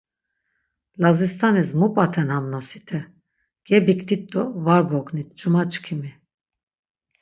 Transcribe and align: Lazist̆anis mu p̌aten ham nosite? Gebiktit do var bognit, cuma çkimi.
Lazist̆anis 1.01 1.69
mu 1.79 1.87
p̌aten 1.95 2.27
ham 2.33 2.45
nosite? 2.53 2.99
Gebiktit 3.67 4.23
do 4.31 4.41
var 4.65 4.81
bognit, 4.89 5.29
cuma 5.39 5.61
çkimi. 5.71 6.11